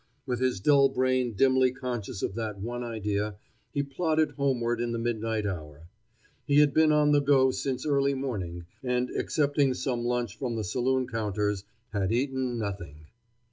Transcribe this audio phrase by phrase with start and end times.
[0.25, 3.35] With his dull brain dimly conscious of that one idea,
[3.71, 5.83] he plodded homeward in the midnight hour.
[6.47, 10.63] He had been on the go since early morning, and excepting some lunch from the
[10.63, 13.05] saloon counters, had eaten nothing.